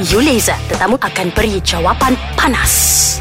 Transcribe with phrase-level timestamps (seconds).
[0.00, 3.20] Yuleza, tetamu akan beri jawapan panas.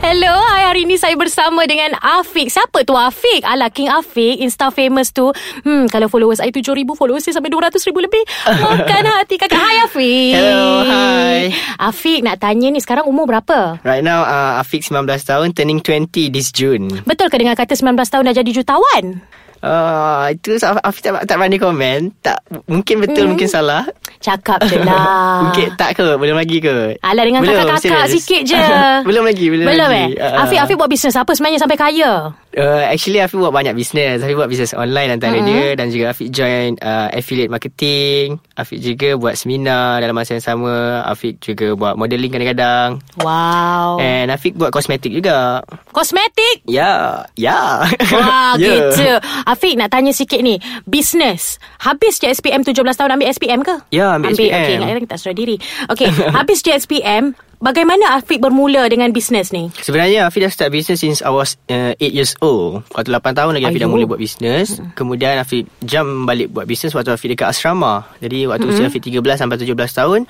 [0.00, 2.48] Hello, hai hari ni saya bersama dengan Afiq.
[2.48, 3.44] Siapa tu Afiq?
[3.44, 5.28] Alah, King Afiq, Insta famous tu.
[5.60, 8.24] Hmm, kalau followers saya 7,000, followers saya sampai 200,000 lebih.
[8.48, 9.60] Makan hati kakak.
[9.60, 10.32] Hai Afiq.
[10.40, 11.52] Hello, hi.
[11.76, 13.76] Afiq, nak tanya ni sekarang umur berapa?
[13.84, 17.04] Right now, uh, Afiq 19 tahun, turning 20 this June.
[17.04, 19.20] Betul ke dengar kata 19 tahun dah jadi jutawan?
[19.66, 22.14] Uh, itu Afiq tak, tak berani komen.
[22.20, 23.34] Tak, mungkin betul, Hmm.
[23.34, 23.82] mungkin salah.
[24.18, 25.42] Cakap je lah.
[25.44, 26.14] Mungkin tak ke?
[26.14, 26.94] Belum lagi ke?
[27.00, 28.10] Alah dengan Belum, kakak-kakak serious.
[28.16, 28.62] sikit je.
[29.08, 30.14] belum lagi, belum, Belum lagi.
[30.14, 30.22] eh?
[30.22, 32.12] Uh, Afiq, Afiq buat bisnes apa sebenarnya sampai kaya?
[32.52, 35.44] Uh, actually Afiq buat banyak bisnes Afiq buat bisnes online antara Mm-hmm.
[35.44, 40.46] dia Dan juga Afiq join uh, affiliate marketing Afiq juga buat seminar dalam masa yang
[40.46, 40.72] sama
[41.04, 43.98] Afiq juga buat modelling kadang-kadang Wow.
[43.98, 46.64] And Afiq buat kosmetik juga Kosmetik?
[46.64, 48.88] Ya Ya Wah, Ya.
[48.88, 49.08] gitu.
[49.44, 50.60] Afiq nak tanya sikit ni.
[50.84, 51.56] Bisnes.
[51.80, 53.74] Habis je SPM 17 tahun ambil SPM ke?
[53.90, 54.80] Ya, ambil Okey, SPM.
[54.84, 55.56] ingat tak sedar diri.
[55.88, 59.68] Okey, habis je SPM, bagaimana Afiq bermula dengan bisnes ni?
[59.80, 62.84] Sebenarnya Afiq dah start business since I was uh, 8 years old.
[62.94, 64.80] Waktu 8 tahun lagi Afiq dah mula buat business.
[64.94, 68.06] Kemudian Afiq jump balik buat business waktu Afiq dekat asrama.
[68.20, 70.20] Jadi waktu usia Afiq 13 sampai 17 tahun,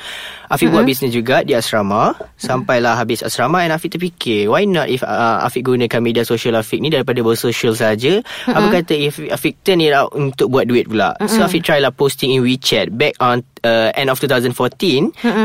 [0.51, 2.15] Afiq buat business juga di asrama.
[2.37, 6.79] Sampailah habis asrama and Afiq terfikir, why not if uh, Afiq gunakan media sosial Afiq
[6.79, 8.23] ni daripada bersosial saja.
[8.47, 11.17] Apa kata if Afiq turn it out untuk buat duit pula.
[11.27, 14.51] So Afiq try lah posting in WeChat back on uh, end of 2014.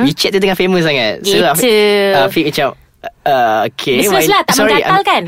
[0.04, 1.22] WeChat tu tengah famous sangat.
[1.22, 1.46] So Gitu.
[1.46, 2.68] Afiq, Afiq macam
[3.24, 5.24] uh, Okay Bisnes lah, tak sorry, menggatal I'm- kan?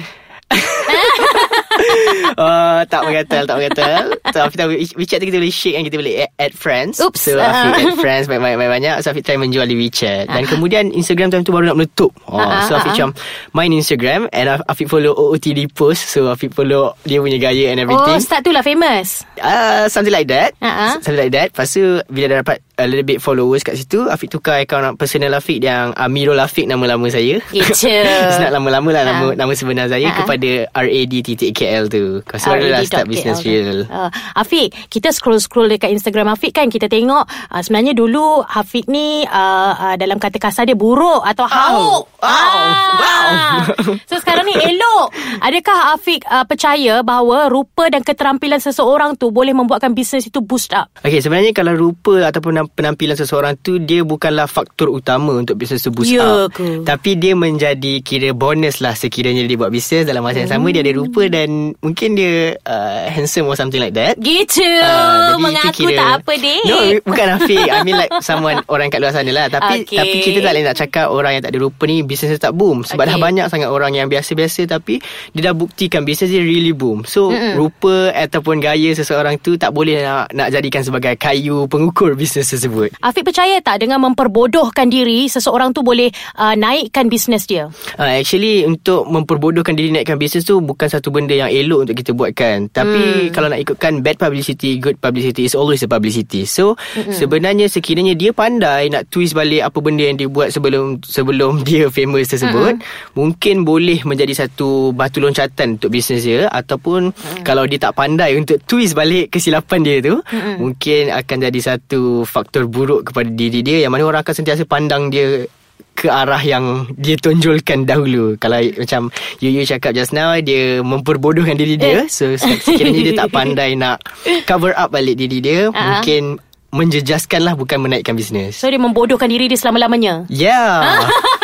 [2.38, 5.98] uh, tak menggatal Tak menggatal So Afiq tahu WeChat tu kita boleh share kan Kita
[5.98, 7.18] boleh add, add friends Oops.
[7.18, 11.42] So Afiq add friends Banyak-banyak So Afiq try menjual di WeChat Dan kemudian Instagram time
[11.42, 12.94] tu baru nak meletup oh, Ah, So ah, Afiq ah.
[12.94, 13.10] macam
[13.54, 18.14] Main Instagram And Afiq follow OOTD post So Afiq follow Dia punya gaya and everything
[18.14, 19.26] Oh, start tu lah famous.
[19.42, 20.92] Uh, something like that Ah, ah.
[20.96, 24.34] Something like that Lepas tu Bila dah dapat A little bit followers kat situ Afiq
[24.34, 27.86] tukar akaun personal Afiq Yang Amirul Afiq Nama lama saya Gitu.
[28.34, 29.36] Senang lama-lama lah nama, Ah.
[29.38, 30.18] nama sebenar saya ah.
[30.18, 36.34] Kepada RAD.KL tu tu baru lah start business real Uh, Afiq, kita scroll-scroll dekat Instagram
[36.34, 39.34] Afiq kan kita tengok uh, sebenarnya dulu Afiq ni uh,
[39.74, 42.04] uh, dalam kata kasar dia buruk atau hauk.
[42.24, 42.56] Wow.
[42.94, 43.56] Wow.
[44.04, 45.12] so sekarang ni elok.
[45.40, 50.72] Adakah Afiq uh, percaya bahawa rupa dan keterampilan seseorang tu boleh membuatkan bisnes itu boost
[50.72, 50.88] up?
[50.98, 55.90] Okay sebenarnya kalau rupa Ataupun penampilan seseorang tu Dia bukanlah faktor utama Untuk bisnes tu
[55.90, 56.82] boost Ya up ke?
[56.82, 60.80] Tapi dia menjadi Kira bonus lah Sekiranya dia buat bisnes Dalam masa yang sama Dia
[60.80, 64.64] ada rupa Dan mungkin dia uh, Handsome or something like that Gitu.
[64.80, 66.62] Ah, itu Mengaku kira- tak apa deh.
[66.64, 69.98] No bukan Afiq I mean like Someone Orang kat luar sana lah Tapi Okay.
[69.98, 72.54] tapi kita tak boleh nak cakap Orang yang tak ada rupa ni Bisnes dia tak
[72.54, 73.10] boom Sebab Okay.
[73.10, 75.02] dah banyak sangat Orang yang biasa-biasa Tapi
[75.36, 77.60] Dia dah buktikan Bisnes dia really boom So Mm-mm.
[77.60, 82.96] rupa Ataupun gaya seseorang tu Tak boleh nak, nak jadikan sebagai Kayu pengukur bisnes tersebut
[83.04, 87.72] Afiq percaya tak dengan memperbodohkan diri seseorang tu boleh uh, naikkan bisnes dia?
[87.98, 92.12] Uh, actually untuk memperbodohkan diri naikkan bisnes tu bukan satu benda yang elok untuk kita
[92.14, 92.70] buatkan.
[92.70, 93.32] Tapi hmm.
[93.34, 96.46] kalau nak ikutkan bad publicity, good publicity is always a publicity.
[96.46, 97.16] So hmm.
[97.16, 101.88] sebenarnya sekiranya dia pandai nak twist balik apa benda yang dia buat sebelum sebelum dia
[102.04, 103.16] famous tersebut, hmm.
[103.16, 107.48] mungkin boleh menjadi satu batu loncatan untuk bisnes dia ataupun hmm.
[107.48, 110.60] kalau dia tak pandai untuk twist balik kesilapan dia tu, hmm.
[110.60, 115.08] mungkin akan jadi satu faktor buruk kepada diri dia yang mana orang akan sentiasa pandang
[115.08, 115.48] dia
[115.94, 118.36] ke arah yang dia tonjolkan dahulu.
[118.42, 122.10] Kalau macam Yuyu cakap just now, dia memperbodohkan diri dia.
[122.10, 124.02] So sekiranya dia tak pandai nak
[124.50, 126.02] cover up balik diri dia, Ah.
[126.02, 126.42] mungkin
[126.74, 128.58] menjejaskanlah bukan menaikkan bisnes.
[128.58, 130.26] So dia membodohkan diri dia selama-lamanya.
[130.28, 131.06] Yeah.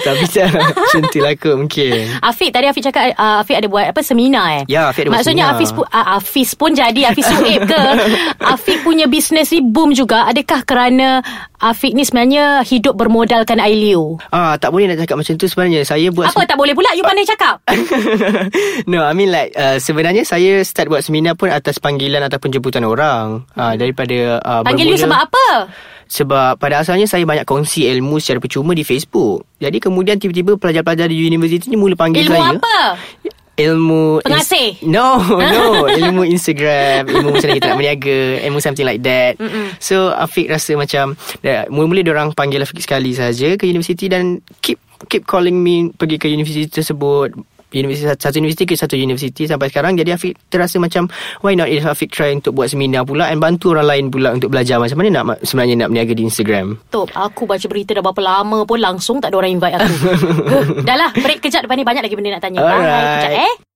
[0.00, 4.46] Tapi tak lah kot mungkin Afiq tadi Afiq cakap uh, Afiq ada buat apa seminar
[4.60, 4.62] eh?
[4.68, 5.60] Ya, Afiq ada buat Maksudnya seminar.
[5.60, 7.82] Afiq uh, Afiq pun jadi Afiq Suib ke?
[8.54, 10.28] Afiq punya bisnes ni boom juga.
[10.28, 11.24] Adakah kerana
[11.60, 14.16] Afiq ni sebenarnya hidup bermodalkan Ailio?
[14.32, 15.84] Ah, tak boleh nak cakap macam tu sebenarnya.
[15.84, 16.88] Saya buat Apa tak boleh pula?
[16.96, 17.60] You pandai cakap.
[18.90, 22.84] no, I mean like uh, sebenarnya saya start buat seminar pun atas panggilan ataupun jemputan
[22.88, 23.44] orang.
[23.52, 25.46] Uh, daripada uh, Panggil you bermula- sebab apa?
[26.10, 29.46] Sebab pada asalnya saya banyak kongsi ilmu secara percuma di Facebook.
[29.56, 32.58] Jadi kemudian tiba-tiba pelajar-pelajar di universiti ni mula panggil Ilmu saya.
[32.58, 32.78] apa?
[33.56, 34.68] Ilmu Pengasih?
[34.74, 35.20] ins- No
[35.52, 39.76] no Ilmu Instagram Ilmu macam kita nak berniaga Ilmu something like that Mm-mm.
[39.76, 44.80] So Afiq rasa macam dah- Mula-mula orang panggil Afiq sekali saja Ke universiti Dan keep
[45.06, 47.36] keep calling me Pergi ke universiti tersebut
[47.74, 51.06] universiti satu universiti ke satu universiti sampai sekarang jadi Afiq terasa macam
[51.44, 54.50] why not if Afiq try untuk buat seminar pula and bantu orang lain pula untuk
[54.50, 58.22] belajar macam mana nak sebenarnya nak berniaga di Instagram Top, aku baca berita dah berapa
[58.22, 59.94] lama pun langsung tak ada orang invite aku.
[60.88, 62.58] Dah lah, break kejap depan ni banyak lagi benda nak tanya.
[62.62, 62.72] Bye.
[62.72, 63.14] Alright.
[63.22, 63.69] Kejap eh.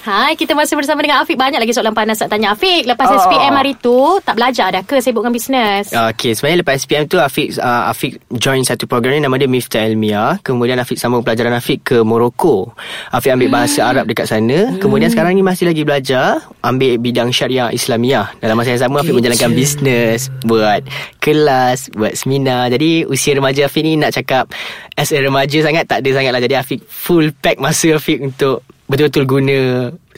[0.00, 1.36] Hai, kita masih bersama dengan Afiq.
[1.36, 2.88] Banyak lagi soalan panas nak tanya Afiq.
[2.88, 3.20] Lepas Oh.
[3.20, 5.92] SPM hari tu, tak belajar dah ke sibuk dengan bisnes?
[5.92, 9.84] Okay, sebenarnya lepas SPM tu Afiq uh, Afiq join satu program ni nama dia Miftah
[9.84, 10.40] Ilmiah.
[10.40, 12.72] Kemudian Afiq sambung pelajaran Afiq ke Morocco.
[13.12, 14.72] Afiq ambil bahasa Arab dekat sana.
[14.80, 18.32] Kemudian sekarang ni masih lagi belajar ambil bidang syariah Islamiah.
[18.40, 20.80] Dalam masa yang sama Afiq menjalankan bisnes, buat
[21.20, 22.72] kelas, buat seminar.
[22.72, 24.48] Jadi usia remaja Afiq ni nak cakap
[24.96, 26.40] as a remaja sangat tak ada sangat lah.
[26.40, 29.58] Jadi Afiq full pack masa Afiq untuk betul-betul guna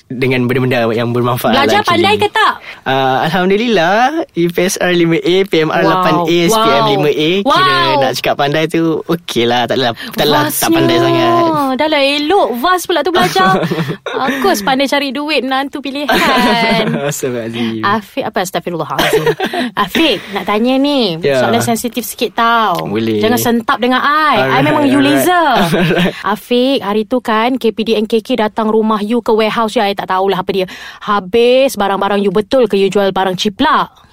[0.09, 1.53] dengan benda-benda yang bermanfaat.
[1.57, 2.55] Belajar lah pandai ke tak?
[2.83, 6.27] Uh, Alhamdulillah IPSR 5A PMR Wow.
[6.27, 6.93] 8A SPM Wow.
[7.07, 8.01] 5A Kira Wow.
[8.03, 12.03] nak cakap pandai tu Okey lah Tak adalah, tak, adalah, tak pandai sangat Dah lah
[12.03, 13.55] elok Vast pula tu belajar
[14.27, 16.11] Aku pandai cari duit Menantu pilihan
[17.09, 19.25] Astagfirullahaladzim Afiq apa astagfirullahalazim.
[19.85, 21.19] Afiq nak tanya ni.
[21.21, 21.45] Ya.
[21.45, 22.89] Soalan sensitif sikit tau.
[22.89, 23.21] Boleh.
[23.21, 24.09] Jangan sentap dengan I.
[24.09, 25.23] I Alright, memang you alright.
[25.23, 25.49] laser.
[26.25, 29.82] Afiq hari tu kan KPD NKK datang rumah you ke warehouse you.
[29.89, 30.67] I tak tahulah apa dia.
[31.03, 34.13] Habis barang-barang you betul ke you jual barang ciplak?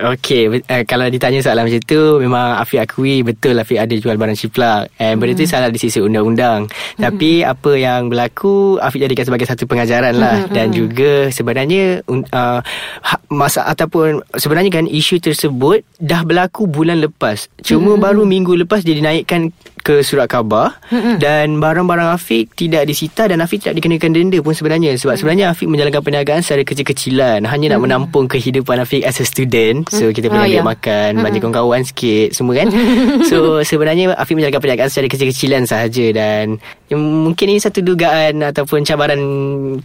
[0.00, 4.16] Okey, be- uh, kalau ditanya soalan macam tu memang Afiq akui betul Afiq ada jual
[4.16, 4.88] barang ciplak.
[4.96, 6.72] And benda tu salah di sisi undang-undang.
[6.96, 12.60] Tapi apa yang berlaku Afiq jadikan sebagai satu pengajaran lah dan juga sebenarnya uh,
[13.04, 17.52] ha- masa ataupun sebenarnya kan isu tersebut dah berlaku bulan lepas.
[17.60, 19.52] Cuma baru minggu lepas dia dinaikkan
[19.90, 20.78] ke surat khabar
[21.18, 24.94] dan barang-barang Afiq tidak disita dan Afiq tidak dikenakan denda pun sebenarnya.
[24.94, 27.42] Sebab sebenarnya Afiq menjalankan perniagaan secara kecil-kecilan.
[27.42, 29.90] Hanya nak menampung kehidupan Afiq as a student.
[29.90, 30.62] So kita Oh, boleh ambil ya.
[30.62, 32.70] makan belanja kawan-kawan sikit semua kan.
[33.30, 36.62] So sebenarnya Afiq menjalankan perniagaan secara kecil-kecilan sahaja dan
[36.98, 39.22] mungkin ini satu dugaan ataupun cabaran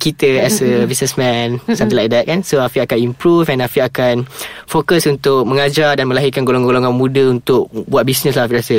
[0.02, 4.26] kita as a businessman something like that kan so Afiq akan improve and Afiq akan
[4.66, 8.78] fokus untuk mengajar dan melahirkan golongan-golongan muda untuk buat bisnes lah Afiq rasa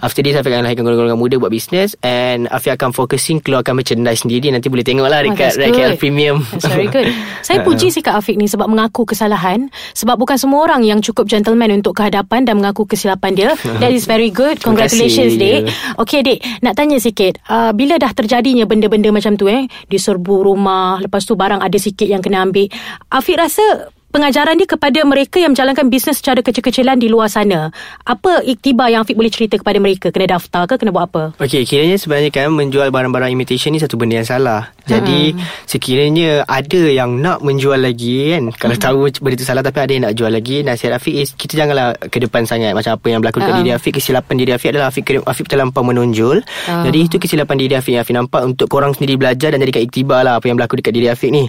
[0.00, 4.24] after this Afiq akan lahirkan golongan-golongan muda buat bisnes and Afiq akan fokusing keluarkan merchandise
[4.24, 5.98] sendiri nanti boleh tengok lah Oh, dekat that's Red.
[5.98, 7.08] Premium That's very good.
[7.42, 9.72] Saya puji sikap Afiq ni sebab mengaku kesalahan.
[9.96, 13.50] Sebab bukan semua orang yang cukup gentleman untuk kehadapan dan mengaku kesilapan dia.
[13.80, 14.60] That is very good.
[14.62, 15.64] Congratulations, kasih.
[15.66, 15.98] Dik.
[16.04, 16.38] Okay, Dik.
[16.62, 17.40] Nak tanya sikit.
[17.48, 19.66] Uh, bila dah terjadinya benda-benda macam tu eh.
[19.88, 21.00] Diserbu rumah.
[21.00, 22.68] Lepas tu barang ada sikit yang kena ambil.
[23.10, 27.68] Afiq rasa pengajaran dia kepada mereka yang menjalankan bisnes secara kecil-kecilan di luar sana.
[28.02, 30.08] Apa iktibar yang Afiq boleh cerita kepada mereka?
[30.08, 30.80] Kena daftar ke?
[30.80, 31.22] Kena buat apa?
[31.36, 34.72] Okey, kiranya sebenarnya kan menjual barang-barang imitation ni satu benda yang salah.
[34.86, 35.42] Jadi Hmm.
[35.66, 40.04] sekiranya ada yang nak menjual lagi kan, kalau tahu benda tu salah tapi ada yang
[40.06, 43.42] nak jual lagi, nasihat Afiq is kita janganlah ke depan sangat macam apa yang berlaku
[43.42, 43.60] dekat Ha.
[43.60, 43.92] diri Afiq.
[43.98, 46.40] Kesilapan diri Afiq adalah Afiq Afiq terlampau menonjol.
[46.70, 46.86] Ha.
[46.86, 50.22] Jadi itu kesilapan diri Afiq yang Afiq nampak untuk korang sendiri belajar dan jadikan iktibar
[50.22, 51.44] lah apa yang berlaku dekat diri Afiq ni.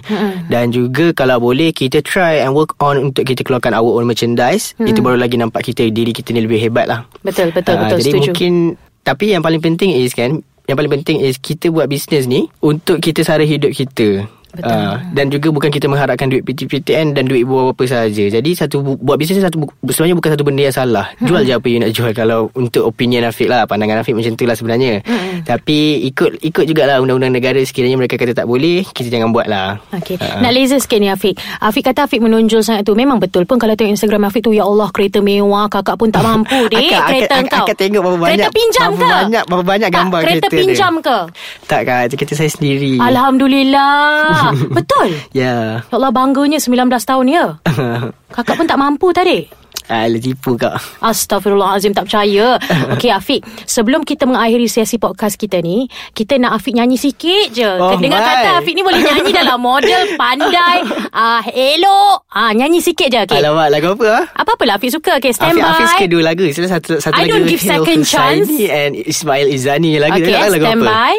[0.50, 4.74] Dan juga kalau boleh kita try and work on untuk kita keluarkan our own merchandise.
[4.76, 7.06] Itu baru lagi nampak kita diri kita ni lebih hebat lah.
[7.22, 8.02] Betul, betul, Ah, betul.
[8.02, 8.22] Jadi Setuju.
[8.26, 8.52] mungkin
[8.98, 12.98] Tapi yang paling penting is kan Yang paling penting is Kita buat bisnes ni Untuk
[12.98, 14.72] kita sara hidup kita Betul.
[14.72, 18.24] Uh, dan juga bukan kita mengharapkan duit PTPTN dan duit buat apa sahaja.
[18.30, 21.06] Jadi satu bu- buat bisnes satu sebenarnya bukan satu benda yang salah.
[21.20, 24.44] Jual je apa you nak jual kalau untuk opinion Afiq lah, pandangan Afiq macam tu
[24.44, 25.04] lah sebenarnya.
[25.44, 29.78] Tapi ikut ikut jugalah undang-undang negara sekiranya mereka kata tak boleh, kita jangan buat lah.
[29.92, 30.16] Okey.
[30.16, 30.40] Ah.
[30.40, 31.36] Nak laser sikit ni Afiq.
[31.58, 32.94] Afiq kata Afiq menonjol sangat tu.
[32.94, 36.20] Memang betul pun kalau tengok Instagram Afiq tu ya Allah kereta mewah, kakak pun tak
[36.20, 37.64] mampu dek Akak- kereta akak- kau.
[37.64, 39.12] akak tengok berapa banyak- Kereta pinjam berapa ke?
[39.20, 40.60] banyak- berapa banyak Tak, gambar kereta, kereta dia.
[40.64, 41.18] pinjam ke?
[41.64, 42.94] Tak kak, kereta saya sendiri.
[42.98, 44.37] Alhamdulillah.
[44.78, 45.08] betul.
[45.32, 45.48] Ya.
[45.48, 47.44] Ya Allah bangganya 19 tahun ya.
[48.36, 49.48] Kakak pun tak mampu tadi.
[49.88, 51.00] Alah tipu kak.
[51.00, 52.60] Astaghfirullahalazim tak percaya.
[52.92, 57.64] Okey Afiq, sebelum kita mengakhiri sesi podcast kita ni, kita nak Afiq nyanyi sikit je.
[57.64, 58.28] Oh, Dengar my.
[58.28, 62.28] kata Afiq ni boleh nyanyi dalam model pandai, ah elok.
[62.28, 63.40] Ah nyanyi sikit je okey.
[63.40, 64.24] Alamak, lagu apa ah?
[64.36, 65.16] Apa-apalah Afiq suka.
[65.16, 65.72] Okay, stand Afiq, by.
[65.72, 68.52] Afiq suka dua lagu Sila satu, satu I lagu don't give second chance.
[68.68, 71.16] And Ismail Izani lagu Okay, tahu lagu stand apa by.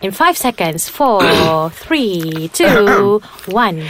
[0.00, 0.88] In five seconds.
[0.88, 1.20] Four,
[1.84, 3.84] three, two, one.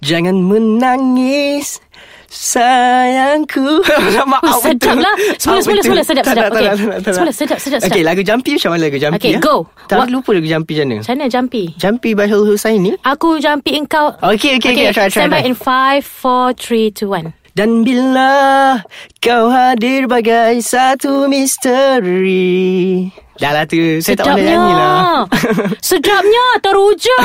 [0.00, 1.80] Jangan menangis
[2.28, 3.80] Sayangku
[4.28, 5.14] Maaf Oh, sedap lah.
[5.40, 6.02] Semula, semula, semula.
[6.04, 6.52] Sedap, sedap.
[6.52, 6.66] Okay.
[7.08, 8.04] Semula, sedap, sedap, Okay sedap.
[8.04, 9.40] lagu Jumpy Macam mana lagu Jumpy Okay, ah?
[9.40, 9.56] go.
[9.88, 11.64] Tak What- lupa lagu Jumpy macam mana Macam mana jumpy?
[11.80, 14.12] Jumpy by Hello Husaini Aku jumpy engkau.
[14.20, 14.92] Okay, okay, okay.
[14.92, 17.32] Try, try, Stand by in five, four, three, two, one.
[17.56, 18.76] Dan bila
[19.18, 23.08] kau hadir bagai satu misteri
[23.38, 23.78] Dah lah tu.
[24.02, 25.22] Saya tak pandai nyanyi lah.
[25.88, 27.18] Sedapnya Teruja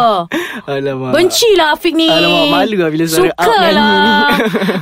[0.70, 1.10] Alamak.
[1.10, 2.06] Bencilah Afiq ni.
[2.06, 4.30] Alamak, malu lah bila suara Suka lah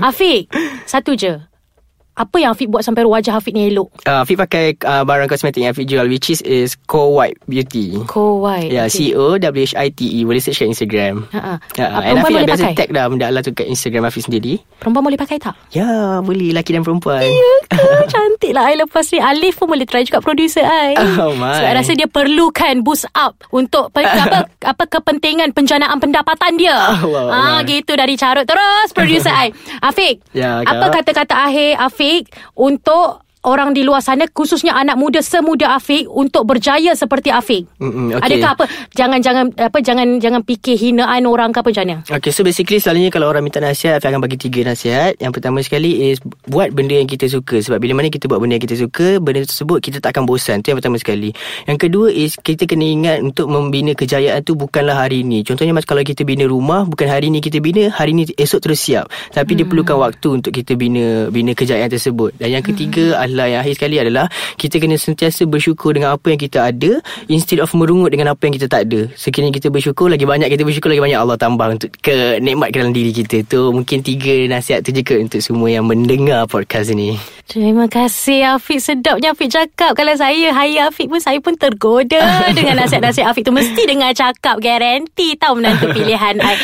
[0.04, 0.48] Afiq
[0.84, 1.40] Satu je
[2.18, 5.60] Apa yang Afiq buat Sampai wajah Afiq ni elok uh, Afiq pakai uh, barang kosmetik
[5.60, 9.14] yang Afiq jual Which is, is Co White Beauty Ko white Ya, okay.
[9.14, 11.62] C-O-W-H-I-T-E Boleh search kat Instagram Ah,
[12.02, 12.76] and perempuan Afiq boleh dah biasa pakai?
[12.76, 15.54] tag dah benda Allah tu kat Instagram Afiq sendiri Perempuan boleh pakai tak?
[15.70, 15.86] Ya,
[16.18, 17.86] boleh lelaki dan perempuan Ya ke?
[18.12, 21.54] Cantik lah I lepas ni Alif pun boleh try juga producer I Oh, my.
[21.54, 26.74] Sebab I rasa dia perlukan boost up Untuk pe- apa, apa kepentingan penjanaan pendapatan dia
[26.74, 27.58] Allah, ah, Allah.
[27.62, 29.54] Gitu dari carut Terus producer I
[29.88, 31.04] Afiq Ya, Apa Kak.
[31.04, 32.07] kata-kata akhir Afiq
[32.54, 37.68] Untuk orang di luar sana khususnya anak muda semuda Afiq untuk berjaya seperti Afiq.
[37.78, 38.24] Mm-mm, okey.
[38.24, 38.64] Adakah apa?
[38.94, 41.96] Jangan jangan apa jangan jangan fikir hinaan orang ke apa macam mana?
[42.08, 45.14] Okay so basically selalunya kalau orang minta nasihat Afiq akan bagi tiga nasihat.
[45.22, 46.18] Yang pertama sekali is
[46.48, 47.60] Buat benda yang kita suka.
[47.60, 50.64] Sebab bila mana kita buat benda yang kita suka Benda tersebut kita tak akan bosan.
[50.64, 51.30] Itu yang pertama sekali.
[51.68, 55.96] Yang kedua is Kita kena ingat Untuk membina kejayaan tu Bukanlah hari ni Contohnya macam
[55.96, 59.12] kalau kita bina rumah Bukan hari ni kita bina Hari ni esok terus siap.
[59.34, 62.34] Tapi dia perlukan waktu Untuk kita bina Bina kejayaan tersebut.
[62.38, 66.40] Dan yang ketiga adalah Yang akhir sekali adalah Kita kena sentiasa bersyukur Dengan apa yang
[66.40, 66.92] kita ada
[67.28, 69.12] Instead of merungut Dengan apa yang kita tak ada.
[69.14, 72.76] Sekiranya kita bersyukur Lagi banyak kita bersyukur Lagi banyak Allah tambah Untuk ke nikmat ke
[72.80, 73.44] dalam diri kita.
[73.44, 78.60] Tu mungkin tiga nasihat tu je kot Untuk semua yang mendengar podcast ni Terima kasih
[78.60, 78.76] Afiq.
[78.76, 79.96] Sedapnya Afiq cakap.
[79.96, 82.20] Kalau saya Hai Afiq pun Saya pun tergoda
[82.56, 83.56] Dengan nasihat-nasihat Afiq tu.
[83.56, 86.56] Mesti dengar cakap Garanti tahu menantu pilihan I.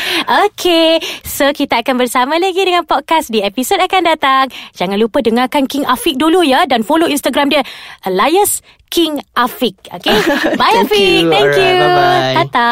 [0.49, 4.53] Okay So kita akan bersama lagi Dengan podcast Di episod akan datang.
[4.77, 7.67] Jangan lupa dengarkan King Afiq dulu ya Dan follow Instagram dia
[8.07, 9.75] Alias King Afiq.
[9.91, 10.15] Okay?
[10.61, 11.03] Bye Thank Afiq.
[11.03, 11.35] you.
[11.35, 11.73] Thank you.
[11.83, 12.35] bye-bye.
[12.47, 12.69] Tata